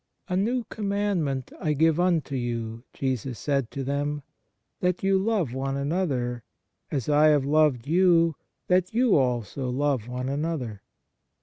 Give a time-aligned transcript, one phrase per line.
[0.29, 4.23] "A new commandment I give unto you," Jesus said to them,"
[4.81, 6.43] that you love one another;
[6.89, 8.35] as I have loved you,
[8.67, 10.81] that you also love one another."